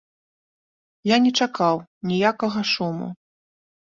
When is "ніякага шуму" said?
2.13-3.11